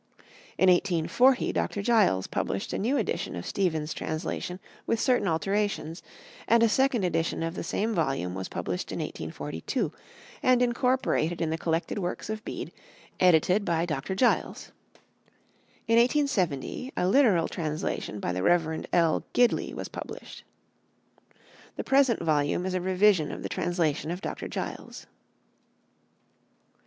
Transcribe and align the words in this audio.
In 0.57 0.67
1840 0.67 1.53
Dr. 1.53 1.83
Giles 1.83 2.25
published 2.25 2.73
a 2.73 2.79
new 2.79 2.97
edition 2.97 3.35
of 3.35 3.45
Stevens's 3.45 3.93
translation 3.93 4.59
with 4.87 4.99
certain 4.99 5.27
alterations; 5.27 6.01
and 6.47 6.63
a 6.63 6.69
second 6.69 7.03
edition 7.03 7.43
of 7.43 7.53
the 7.53 7.63
same 7.63 7.93
volume 7.93 8.33
was 8.33 8.49
published 8.49 8.91
in 8.91 8.97
1842, 8.97 9.91
and 10.41 10.63
incorporated 10.63 11.39
in 11.39 11.51
the 11.51 11.57
collected 11.59 11.99
works 11.99 12.31
of 12.31 12.43
Bede, 12.43 12.71
edited 13.19 13.63
by 13.63 13.85
Dr. 13.85 14.15
Giles. 14.15 14.71
In 15.87 15.99
1870 15.99 16.93
a 16.97 17.07
literal 17.07 17.47
translation 17.47 18.19
by 18.19 18.31
the 18.33 18.41
Rev. 18.41 18.87
L. 18.91 19.23
Gidley 19.35 19.71
was 19.75 19.87
published. 19.87 20.43
The 21.75 21.83
present 21.83 22.21
volume 22.23 22.65
is 22.65 22.73
a 22.73 22.81
revision 22.81 23.31
of 23.31 23.43
the 23.43 23.49
translation 23.49 24.09
of 24.09 24.19
Dr. 24.19 24.47
Giles. 24.47 25.05